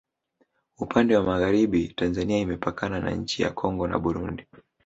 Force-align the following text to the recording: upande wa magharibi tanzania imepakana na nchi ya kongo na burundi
upande 0.79 1.15
wa 1.17 1.23
magharibi 1.23 1.87
tanzania 1.87 2.39
imepakana 2.39 2.99
na 2.99 3.11
nchi 3.11 3.41
ya 3.43 3.51
kongo 3.51 3.87
na 3.87 3.99
burundi 3.99 4.45